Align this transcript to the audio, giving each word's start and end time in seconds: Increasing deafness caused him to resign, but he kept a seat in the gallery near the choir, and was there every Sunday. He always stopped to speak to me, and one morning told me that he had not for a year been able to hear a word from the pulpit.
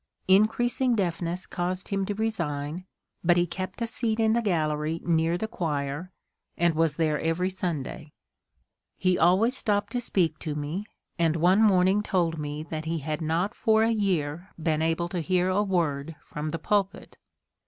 Increasing 0.27 0.95
deafness 0.95 1.45
caused 1.45 1.89
him 1.89 2.07
to 2.07 2.15
resign, 2.15 2.87
but 3.23 3.37
he 3.37 3.45
kept 3.45 3.83
a 3.83 3.85
seat 3.85 4.19
in 4.19 4.33
the 4.33 4.41
gallery 4.41 4.99
near 5.03 5.37
the 5.37 5.47
choir, 5.47 6.11
and 6.57 6.73
was 6.73 6.95
there 6.95 7.19
every 7.19 7.51
Sunday. 7.51 8.11
He 8.97 9.15
always 9.19 9.55
stopped 9.55 9.91
to 9.91 10.01
speak 10.01 10.39
to 10.39 10.55
me, 10.55 10.87
and 11.19 11.35
one 11.35 11.61
morning 11.61 12.01
told 12.01 12.39
me 12.39 12.63
that 12.63 12.85
he 12.85 12.97
had 12.97 13.21
not 13.21 13.53
for 13.53 13.83
a 13.83 13.91
year 13.91 14.49
been 14.59 14.81
able 14.81 15.07
to 15.09 15.19
hear 15.21 15.49
a 15.49 15.61
word 15.61 16.15
from 16.25 16.49
the 16.49 16.57
pulpit. 16.57 17.17